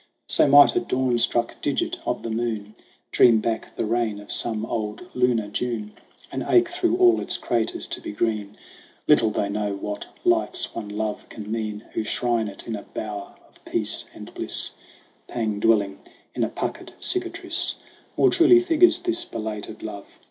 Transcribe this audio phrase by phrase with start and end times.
[0.27, 2.73] So might a dawn struck digit of the moon
[3.11, 5.91] Dream back the rain of some old lunar June
[6.31, 8.57] And ache through all its craters to be green.
[9.07, 13.35] Little they know what life's one love can mean, Who shrine it in a bower
[13.47, 14.71] of peace and bliss:
[15.27, 15.99] Pang dwelling
[16.33, 17.75] in a puckered cicatrice
[18.17, 20.07] More truly figures this belated love.